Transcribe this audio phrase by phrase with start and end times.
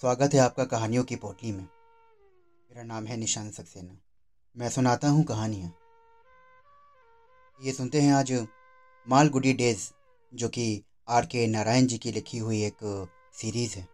[0.00, 1.68] स्वागत है आपका कहानियों की पोटली में।
[2.70, 3.98] मेरा नाम है निशान सक्सेना।
[4.56, 5.74] मैं सुनाता हूँ कहानियाँ।
[7.62, 8.46] ये सुनते हैं आज
[9.08, 9.90] मालगुडी डेज़,
[10.34, 13.88] जो कि आर के नारायण जी की लिखी हुई एक सीरीज़ है।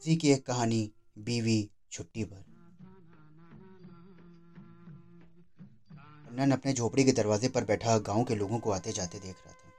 [0.00, 2.44] इसी की एक कहानी बीवी छुट्टी पर।
[6.52, 9.70] अपने झोपड़ी के दरवाजे पर बैठा गाँव के लोगों को आते जाते देख रहा था।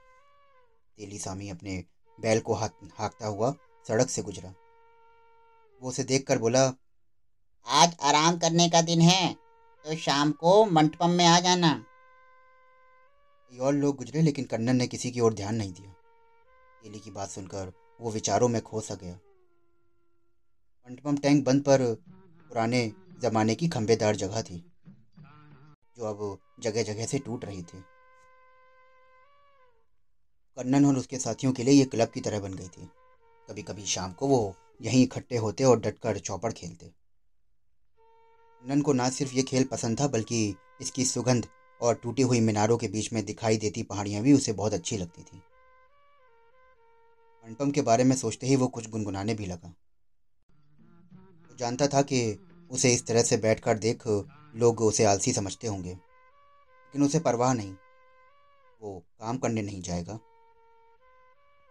[0.96, 1.84] तेली सामी अपने
[2.20, 2.68] बैल को हाथ
[2.98, 3.54] हाँकता हुआ
[3.88, 4.54] सड़क से गुजरा।
[5.82, 6.64] वो उसे देखकर बोला,
[7.66, 9.34] आज आराम करने का दिन है
[9.84, 11.70] तो शाम को मंटपम में आ जाना।
[13.52, 15.92] और लोग गुजरे, लेकिन कन्नन ने किसी की ओर ध्यान नहीं दिया।
[16.82, 19.14] तेली की बात सुनकर वो विचारों में खो सा गया।
[20.86, 21.82] मंटपम टैंक बंद पर
[22.50, 22.80] पुराने
[23.22, 24.58] जमाने की खंबेदार जगह थी,
[25.96, 27.82] जो अब जगह जगह से टूट रही थी।
[30.56, 32.88] कन्नन और उसके साथियों के लिए ये क्लब की तरह बन गई थी।
[33.48, 36.90] कभी कभी शाम को वो यहीं इकट्ठे होते और डटकर चौपड़ खेलते।
[38.62, 41.46] नन को ना सिर्फ़ ये खेल पसंद था, बल्कि इसकी सुगंध
[41.80, 45.22] और टूटी हुई मीनारों के बीच में दिखाई देती पहाड़ियाँ भी उसे बहुत अच्छी लगती
[45.22, 45.42] थी।
[47.44, 49.68] मंडपम के बारे में सोचते ही वो कुछ गुनगुनाने भी लगा।
[51.50, 52.20] वो जानता था कि
[52.70, 54.06] उसे इस तरह से बैठकर देख
[54.54, 57.74] लोग उसे आलसी समझते होंगे, लेकिन उसे परवाह नहीं।
[58.80, 60.18] वो काम करने नहीं जाएगा।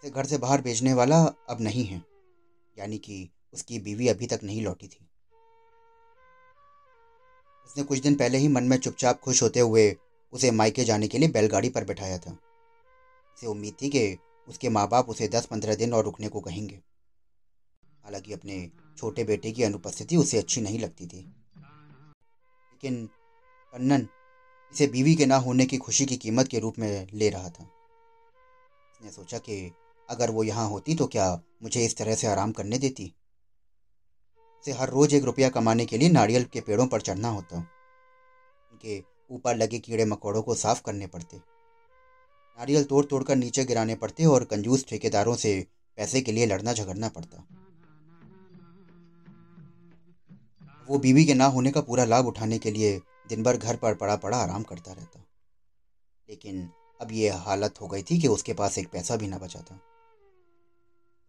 [0.01, 2.05] से घर से बाहर भेजने वाला अब नहीं है।
[2.77, 5.09] यानी कि उसकी बीवी अभी तक नहीं लौटी थी।
[7.65, 9.97] उसने कुछ दिन पहले ही मन में चुपचाप खुश होते हुए
[10.33, 12.31] उसे मायके जाने के लिए बैलगाड़ी पर बैठाया था।
[13.35, 16.75] उसे उम्मीद थी कि उसके माँ बाप उसे दस पंद्रह दिन और रुकने को कहेंगे।
[18.03, 21.35] हालाँकि अपने छोटे बेटे की अनुपस्थिति उसे अच्छी नहीं लगती थी।
[22.71, 23.05] लेकिन
[23.73, 24.07] कन्नन
[24.73, 27.63] इसे बीवी के ना होने की खुशी की कीमत के रूप में ले रहा था।
[28.93, 29.71] उसने सोचा कि
[30.09, 33.15] अगर वो यहाँ होती तो क्या मुझे इस तरह से आराम करने देती?
[34.59, 37.57] उसे हर रोज एक रुपया कमाने के लिए नारियल के पेड़ों पर चढ़ना होता।
[38.71, 41.37] उनके ऊपर लगे कीड़े मकोड़ों को साफ़ करने पड़ते।
[42.57, 46.73] नारियल तोड़ तोड़ कर नीचे गिराने पड़ते और कंजूस ठेकेदारों से पैसे के लिए लड़ना
[46.73, 47.47] झगड़ना पड़ता।
[50.89, 53.95] वो बीवी के ना होने का पूरा लाभ उठाने के लिए दिन भर घर पर
[53.95, 55.25] पड़ा पड़ा आराम करता रहता।
[56.29, 56.69] लेकिन
[57.01, 59.79] अब ये हालत हो गई थी कि उसके पास एक पैसा भी ना बचा था।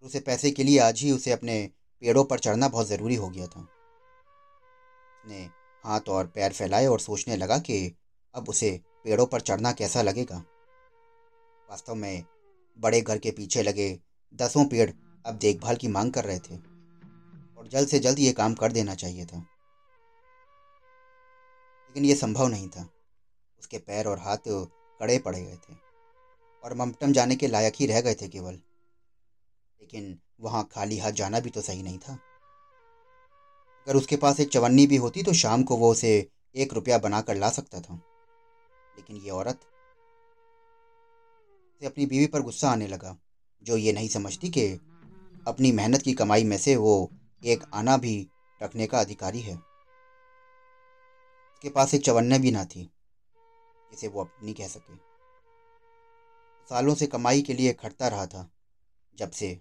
[0.03, 1.71] उसे पैसे के लिए आज ही उसे अपने
[2.01, 3.61] पेड़ों पर चढ़ना बहुत ज़रूरी हो गया था।
[5.21, 5.51] उसने
[5.85, 7.97] हाथ और पैर फैलाए और सोचने लगा कि
[8.35, 10.45] अब उसे पेड़ों पर चढ़ना कैसा लगेगा।
[11.71, 12.25] वास्तव में
[12.79, 14.01] बड़े घर के पीछे लगे
[14.35, 14.91] दसों पेड़
[15.27, 16.57] अब देखभाल की मांग कर रहे थे
[17.59, 19.39] और जल्द से जल्द ये काम कर देना चाहिए था।
[21.87, 22.89] लेकिन ये संभव नहीं था।
[23.59, 24.37] उसके पैर और हाथ
[25.01, 25.75] कड़े पड़े गए थे
[26.65, 28.61] और ममटम जाने के लायक ही रह गए थे केवल।
[29.81, 32.13] लेकिन वहाँ खाली हाथ जाना भी तो सही नहीं था।
[33.87, 37.37] अगर उसके पास एक चवन्नी भी होती तो शाम को वो उसे एक रुपया बनाकर
[37.37, 37.95] ला सकता था।
[38.97, 39.61] लेकिन ये औरत
[41.81, 43.17] से अपनी बीवी पर गुस्सा आने लगा,
[43.63, 44.69] जो ये नहीं समझती कि
[45.47, 47.11] अपनी मेहनत की कमाई में से वो
[47.45, 48.29] एक आना भी
[48.63, 49.55] रखने का अधिकारी है।
[51.55, 52.83] उसके पास एक चवन्ने भी ना थी,
[53.91, 54.97] जिसे वो अपनी कह सके।
[56.71, 58.51] सालों से कमाई के लिए खटता रहा था,
[59.19, 59.61] जब से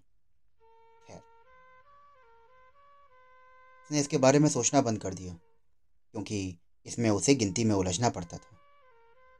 [3.88, 8.38] उसने इसके बारे में सोचना बंद कर दिया, क्योंकि इसमें उसे गिनती में उलझना पड़ता
[8.38, 8.56] था।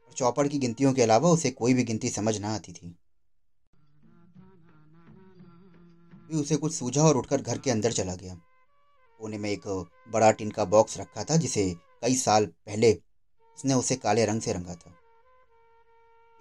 [0.06, 2.88] और चौपड़ की गिनतियों के अलावा उसे कोई भी गिनती समझ ना आती थी।
[6.28, 8.34] भी उसे कुछ सूझा और उठकर घर के अंदर चला गया।
[9.20, 9.68] कोने में एक
[10.08, 11.70] बड़ा टिन का बॉक्स रखा था, जिसे
[12.02, 12.92] कई साल पहले
[13.58, 14.94] उसने उसे काले रंग से रंगा था।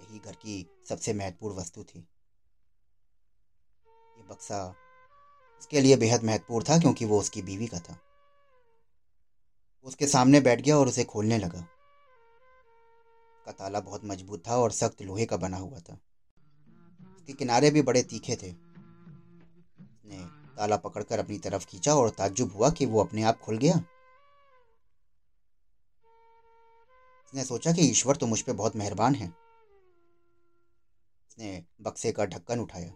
[0.01, 1.99] यही घर की सबसे महत्वपूर्ण वस्तु थी।
[4.17, 4.75] ये बक्सा
[5.59, 7.97] उसके लिए बेहद महत्वपूर्ण था क्योंकि वो उसकी बीवी का था।
[9.83, 11.67] उसके सामने बैठ गया और उसे खोलने लगा।
[13.45, 15.99] का ताला बहुत मज़बूत था और सख्त लोहे का बना हुआ था।
[17.17, 18.51] उसके किनारे भी बड़े तीखे थे।
[19.81, 23.73] उसने ताला पकड़कर अपनी तरफ़ खींचा और ताज्जुब हुआ कि वो अपने आप खुल गया।
[27.25, 29.27] उसने सोचा कि ईश्वर तो मुझ पर बहुत मेहरबान है।
[31.27, 32.93] उसने बक्से का ढक्कन उठाया।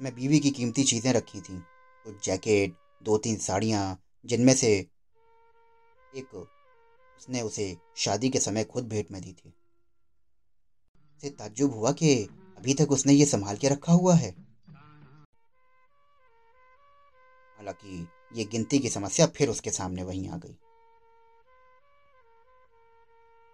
[0.00, 1.58] उसमें बीवी की कीमती चीज़ें रखी थीं।
[2.04, 4.68] कुछ जैकेट दो तीन साड़ियाँ, जिनमें से
[6.16, 9.54] एक उसने उसे शादी के समय खुद भेंट में दी थी।
[11.16, 12.14] उसे ताज्जुब हुआ कि
[12.58, 14.30] अभी तक उसने ये संभाल के रखा हुआ है।
[17.56, 20.56] हालाँकि ये गिनती की समस्या फिर उसके सामने वहीं आ गई।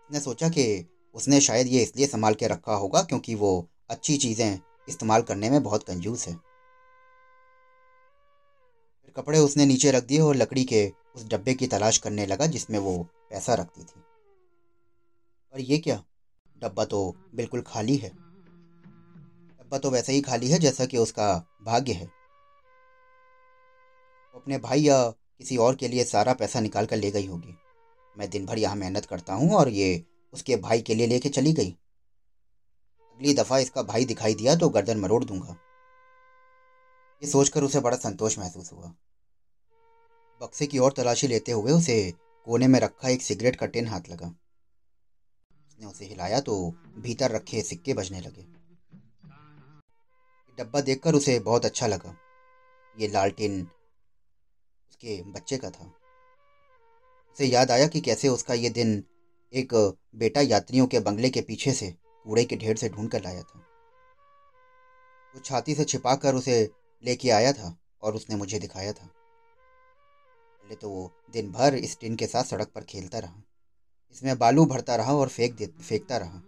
[0.04, 4.75] उसने सोचा कि उसने शायद ये इसलिए संभाल के रखा होगा क्योंकि वो अच्छी चीज़ें
[4.88, 6.34] इस्तेमाल करने में बहुत कंजूस है।
[9.02, 12.46] फिर कपड़े उसने नीचे रख दिए और लकड़ी के उस डब्बे की तलाश करने लगा
[12.46, 14.00] जिसमें वो पैसा रखती थी।
[15.52, 16.04] पर ये क्या?
[16.58, 18.08] डब्बा तो बिल्कुल खाली है।
[19.58, 22.06] डब्बा तो वैसे ही खाली है जैसा कि उसका भाग्य है।
[24.34, 27.54] वो अपने भाई या किसी और के लिए सारा पैसा निकाल कर ले गई होगी।
[28.18, 31.52] मैं दिन भर यहाँ मेहनत करता हूँ और ये उसके भाई के लिए लेके चली
[31.52, 31.76] गई।
[33.16, 35.56] अगली दफ़ा इसका भाई दिखाई दिया तो गर्दन मरोड़ दूँगा।
[37.22, 38.92] ये सोचकर उसे बड़ा संतोष महसूस हुआ।
[40.40, 41.96] बक्से की ओर तलाशी लेते हुए उसे
[42.46, 46.58] कोने में रखा एक सिगरेट का टिन हाथ लगा। उसने उसे हिलाया तो
[46.98, 48.46] भीतर रखे सिक्के बजने लगे।
[50.58, 52.16] डब्बा देखकर उसे बहुत अच्छा लगा।
[52.96, 53.60] ये लालटेन
[54.90, 55.92] उसके बच्चे का था।
[57.32, 59.02] उसे याद आया कि कैसे उसका ये दिन
[59.52, 59.74] एक
[60.16, 61.94] बेटा यात्रियों के बंगले के पीछे से
[62.26, 63.58] कूड़े के ढेर से ढूंढ कर लाया था।
[65.34, 66.58] वो छाती से छिपा कर उसे
[67.04, 72.16] लेके आया था और उसने मुझे दिखाया था। पहले तो वो दिन भर इस टिन
[72.16, 73.42] के साथ सड़क पर खेलता रहा।
[74.10, 76.42] इसमें बालू भरता रहा और फेंक दे, फेंकता रहा।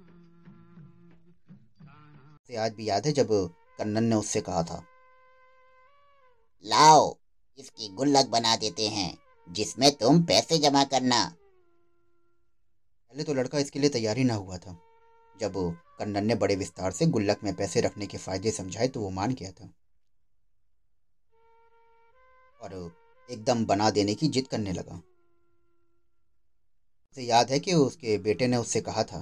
[2.37, 3.29] उसे आज भी याद है जब
[3.79, 4.83] कन्नन ने उससे कहा था,
[6.65, 7.17] लाओ,
[7.59, 11.25] इसकी गुल्लक बना देते हैं, जिसमें तुम पैसे जमा करना।
[13.13, 14.79] पहले तो लड़का इसके लिए तैयारी ना हुआ था।
[15.41, 15.53] जब
[15.99, 19.35] कन्नन ने बड़े विस्तार से गुल्लक में पैसे रखने के फ़ायदे समझाए तो वो मान
[19.35, 19.73] गया था।
[22.61, 22.75] और
[23.29, 24.95] एकदम बना देने की जिद करने लगा।
[27.11, 29.21] उसे याद है कि उसके बेटे ने उससे कहा था,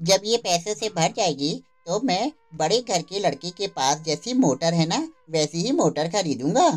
[0.00, 1.54] जब ये पैसे से भर जाएगी
[1.86, 4.96] तो मैं बड़े घर के लड़के के पास जैसी मोटर है ना,
[5.30, 6.68] वैसी ही मोटर खरीदूँगा।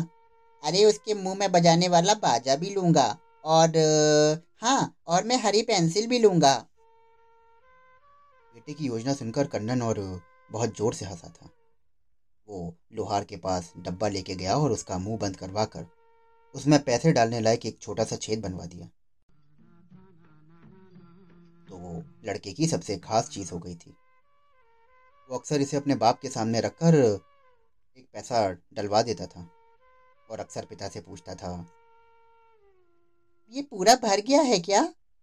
[0.62, 3.78] अरे, उसके मुँह में बजाने वाला बाजा भी लूँगा और
[4.62, 6.52] हाँ और मैं हरी पेंसिल भी लूँगा।
[8.70, 9.98] बेटे की योजना सुनकर कन्नन और
[10.50, 11.48] बहुत ज़ोर से हंसा था।
[12.48, 12.58] वो
[12.94, 15.86] लोहार के पास डब्बा लेके गया और उसका मुँह बंद करवा कर
[16.54, 18.86] उसमें पैसे डालने लायक एक छोटा सा छेद बनवा दिया।
[21.68, 23.94] तो वो लड़के की सबसे खास चीज़ हो गई थी।
[25.30, 29.48] वो अक्सर इसे अपने बाप के सामने रखकर एक पैसा डलवा देता था
[30.30, 31.54] और अक्सर पिता से पूछता था,
[33.54, 34.82] ये पूरा भर गया है क्या?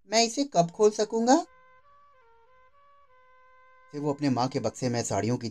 [0.10, 1.46] मैं इसे कब खोल सकूँगा?
[3.92, 5.50] फिर वो अपने माँ के बक्से में साड़ियों की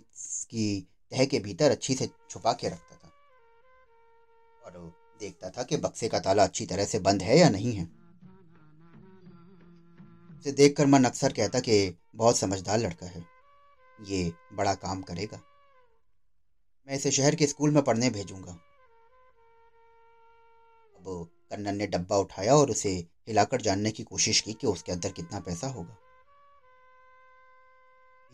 [0.50, 3.12] की तह के भीतर अच्छी से छुपा के रखता था।
[4.65, 7.85] और देखता था कि बक्से का ताला अच्छी तरह से बंद है या नहीं है।
[10.38, 13.25] उसे देखकर मन अक्सर कहता कि बहुत समझदार लड़का है।
[14.03, 15.41] ये बड़ा काम करेगा।
[16.89, 18.53] मैं इसे शहर के स्कूल में पढ़ने भेजूँगा।
[20.97, 22.91] अब कन्नन ने डब्बा उठाया और उसे
[23.29, 25.97] हिलाकर जानने की कोशिश की कि उसके अंदर कितना पैसा होगा।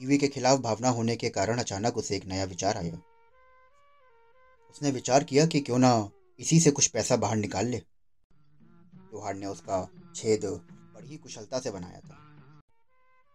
[0.00, 3.02] बीवी के खिलाफ भावना होने के कारण अचानक उसे एक नया विचार आया।
[4.70, 6.10] उसने विचार किया कि क्यों ना
[6.40, 7.78] इसी से कुछ पैसा बाहर निकाल ले।
[9.14, 10.44] लोहार ने उसका छेद
[10.94, 12.18] बड़ी कुशलता से बनाया था।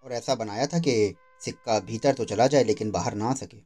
[0.04, 3.57] और ऐसा बनाया था कि सिक्का भीतर तो चला जाए, लेकिन बाहर ना आ सके।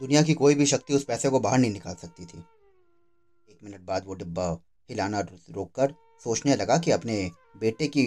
[0.00, 2.38] दुनिया की कोई भी शक्ति उस पैसे को बाहर नहीं निकाल सकती थी।
[3.48, 4.58] एक मिनट बाद वो डिब्बा
[4.90, 5.20] हिलाना
[5.50, 8.04] रोककर सोचने लगा कि अपने बेटे की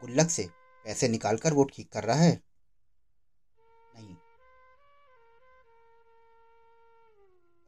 [0.00, 2.42] गुल्लक से पैसे निकालकर वो ठीक कर रहा है?
[3.94, 4.14] नहीं।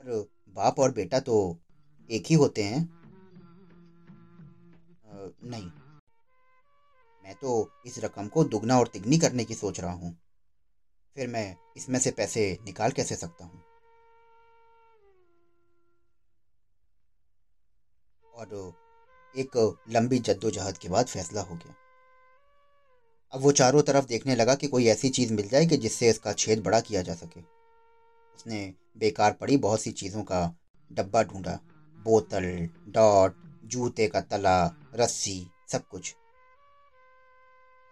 [0.00, 1.58] पर बाप और बेटा तो
[2.11, 2.96] एक ही होते हैं।
[5.44, 5.70] नहीं।
[7.25, 10.16] मैं तो इस रकम को दुगना और तिगनी करने की सोच रहा हूँ।
[11.16, 13.62] फिर मैं इसमें से पैसे निकाल कैसे सकता हूँ?
[18.35, 18.75] और
[19.35, 19.56] एक
[19.90, 21.85] लंबी जद्दोजहद के बाद फैसला हो गया।
[23.33, 26.33] अब वो चारों तरफ़ देखने लगा कि कोई ऐसी चीज़ मिल जाए कि जिससे इसका
[26.33, 27.40] छेद बड़ा किया जा सके।
[28.35, 30.56] उसने बेकार पड़ी बहुत सी चीज़ों का
[30.92, 31.61] डब्बा ढूंढा।
[31.99, 36.14] बोतल, डॉट, जूते का तला, रस्सी, सब कुछ।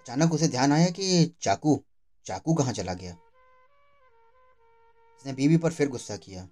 [0.00, 1.84] अचानक उसे ध्यान आया कि चाकू
[2.26, 3.12] चाकू कहाँ चला गया?
[5.16, 6.42] उसने बीवी पर फिर गुस्सा किया।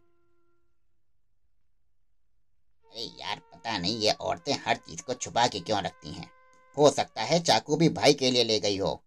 [2.85, 6.42] अरे यार, पता नहीं ये औरतें हर चीज़ को छुपा के क्यों रखती हैं?
[6.77, 9.01] हो सकता है चाकू भी भाई के लिए ले गई हो।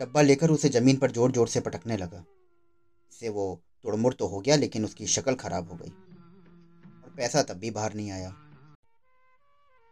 [0.00, 2.24] डब्बा लेकर उसे ज़मीन पर ज़ोर ज़ोर से पटकने लगा।
[3.12, 5.90] इससे वो तुड़मुड़ तो हो गया, लेकिन उसकी शक्ल खराब हो गई।
[7.04, 8.28] और पैसा तब भी बाहर नहीं आया।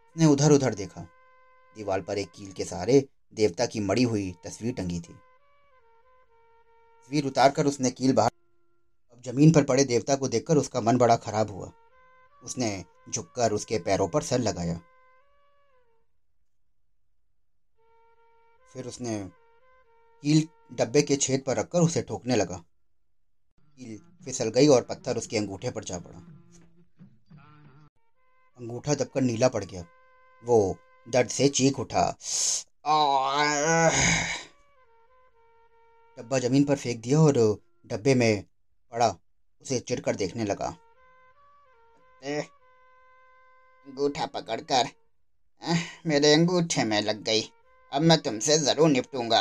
[0.07, 1.01] उसने उधर उधर देखा।
[1.77, 3.05] दीवार पर एक कील के सहारे
[3.35, 5.13] देवता की मड़ी हुई तस्वीर टंगी थी।
[7.03, 8.31] तस्वीर उतारकर उसने कील बाहर
[9.13, 11.71] अब ज़मीन पर पड़े देवता को देखकर उसका मन बड़ा खराब हुआ।
[12.43, 14.81] उसने झुककर उसके पैरों पर सर लगाया।
[18.73, 19.19] फिर उसने
[20.23, 22.57] कील डब्बे के छेद पर रखकर उसे ठोकने लगा।
[23.81, 26.19] कील फिसल गई और पत्थर उसके अंगूठे पर जा पड़ा।
[28.59, 29.85] अंगूठा दबकर नीला पड़ गया।
[30.45, 30.77] वो
[31.09, 32.05] दर्द से चीख उठा।
[36.19, 37.39] डब्बा ज़मीन पर फेंक दिया और
[37.87, 38.45] डब्बे में
[38.93, 39.09] पड़ा।
[39.63, 40.67] उसे चिढ़कर देखने लगा।
[43.87, 44.89] अंगूठा पकड़कर
[46.07, 47.43] मेरे अंगूठे में लग गई।
[47.93, 49.41] अब मैं तुमसे ज़रूर निपटूँगा।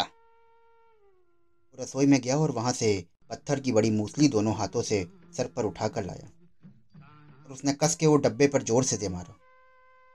[1.80, 2.88] रसोई में गया और वहाँ से
[3.30, 5.06] पत्थर की बड़ी मूसली दोनों हाथों से
[5.38, 6.28] सर पर उठाकर लाया।
[7.46, 9.36] और उसने कस के वो डब्बे पर ज़ोर से दे मारा।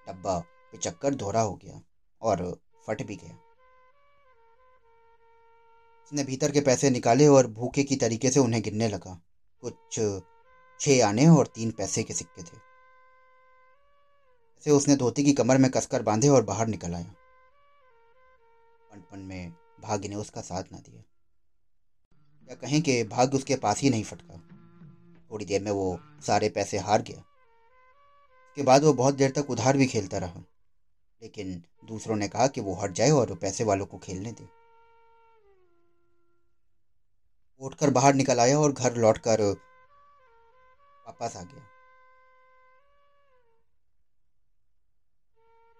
[0.06, 0.38] डब्बा
[0.72, 1.80] पिचक्कर धोरा हो गया
[2.22, 2.44] और
[2.88, 3.38] फट भी गया।
[6.04, 9.18] उसने भीतर के पैसे निकाले और भूखे की तरीके से उन्हें गिनने लगा।
[9.62, 10.00] कुछ
[10.80, 12.58] छह आने और तीन पैसे के सिक्के थे।
[14.66, 17.14] से उसने धोती की कमर में कसकर बांधे और बाहर निकल आया।
[18.94, 21.02] पनपन में भाग्य ने उसका साथ ना दिया।
[22.48, 24.36] या कहें कि भाग्य उसके पास ही नहीं फटका।
[25.30, 29.76] थोड़ी देर में वो सारे पैसे हार गया। उसके बाद वो बहुत देर तक उधार
[29.76, 30.40] भी खेलता रहा।
[31.22, 34.48] लेकिन दूसरों ने कहा कि वो हट जाए और पैसे वालों को खेलने दे।
[37.60, 39.42] उठकर बाहर निकल आया और घर लौटकर
[41.06, 41.70] वापस आ गया।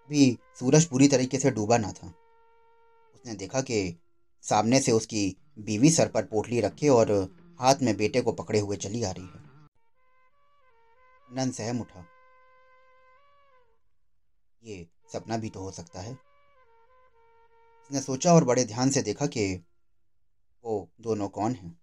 [0.05, 2.13] अभी सूरज पूरी तरीके से डूबा ना था।
[3.25, 3.77] उसने देखा कि
[4.43, 5.21] सामने से उसकी
[5.59, 7.11] बीवी सर पर पोटली रखे और
[7.59, 9.43] हाथ में बेटे को पकड़े हुए चली आ रही है।
[11.31, 12.05] नन सहम उठा।
[14.63, 16.13] ये सपना भी तो हो सकता है।
[17.81, 19.47] उसने सोचा और बड़े ध्यान से देखा कि
[20.63, 21.75] वो दोनों कौन हैं।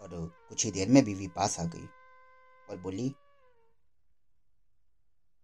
[0.00, 0.10] और
[0.48, 1.88] कुछ ही देर में बीवी पास आ गई
[2.70, 3.08] और बोली,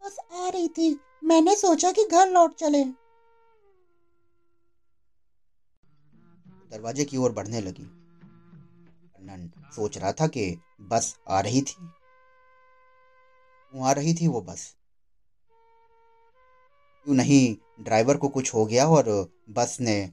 [0.03, 0.95] बस आ रही थी।
[1.25, 3.06] मैंने सोचा कि घर लौट चले।
[6.71, 7.85] दरवाजे की ओर बढ़ने लगी।
[9.19, 11.91] अन्नन सोच रहा था कि बस आ रही थी।
[13.83, 14.77] आ रही थी वो बस?
[17.05, 20.05] क्यों नहीं ड्राइवर को कुछ हो गया और बस ने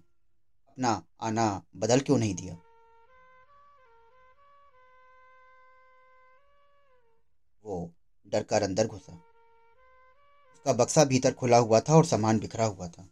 [0.70, 2.54] अपना आना बदल क्यों नहीं दिया?
[7.66, 7.94] वो
[8.28, 9.14] डर कर अंदर घुसा।
[10.54, 13.10] उसका बक्सा भीतर खुला हुआ था और सामान बिखरा हुआ था।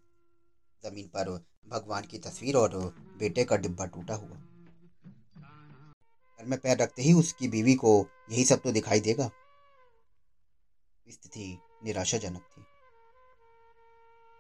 [0.85, 4.37] ज़मीन पर भगवान की तस्वीर और बेटे का डिब्बा टूटा हुआ।
[6.39, 9.29] घर में पैर रखते ही उसकी बीवी को यही सब तो दिखाई देगा।
[11.07, 12.61] स्थिति निराशाजनक थी।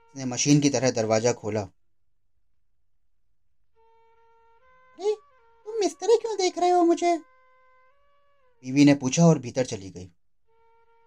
[0.09, 1.67] उसने मशीन की तरह दरवाज़ा खोला।
[5.67, 7.17] मिस्त्री क्यों देख रहे हो मुझे?
[8.65, 10.05] बीवी ने पूछा और भीतर चली गई।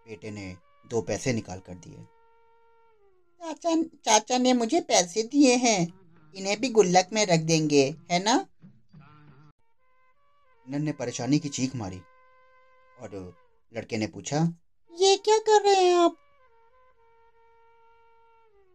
[0.07, 0.57] बेटे ने
[0.87, 2.05] दो पैसे निकाल कर दिए।
[3.41, 6.04] चाचा चाचा ने मुझे पैसे दिए हैं।
[6.37, 8.35] इन्हें भी गुल्लक में रख देंगे है ना?
[10.69, 12.01] नन ने परेशानी की चीख मारी
[13.01, 13.35] और
[13.73, 14.39] लड़के ने पूछा
[14.93, 16.17] ये क्या कर रहे हैं आप?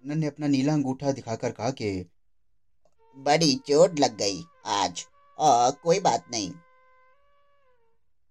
[0.04, 2.10] नन ने अपना नीला अंगूठा दिखाकर कहा कि
[3.18, 5.06] बड़ी चोट लग गई आज
[5.40, 6.52] आ, कोई बात नहीं।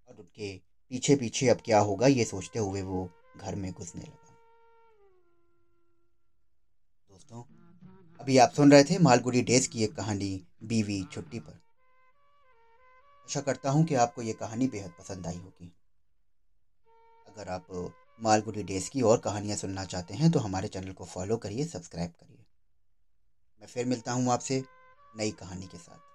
[0.09, 0.57] और उनके
[0.91, 4.28] पीछे पीछे अब क्या होगा ये सोचते हुए वो घर में घुसने लगा।
[8.29, 11.53] अभी आप सुन रहे थे मालगुड़ी डेज़ की एक कहानी, बीवी छुट्टी पर।
[13.27, 15.73] आशा करता हूँ कि आपको ये कहानी बेहद पसंद आई होगी।
[17.29, 17.67] अगर आप
[18.23, 22.11] मालगुड़ी डेज़ की और कहानियाँ सुनना चाहते हैं तो हमारे चैनल को फॉलो करिए, सब्सक्राइब
[22.11, 22.45] करिए।
[23.61, 24.63] मैं फिर मिलता हूँ आपसे
[25.17, 26.08] नई कहानी के साथ।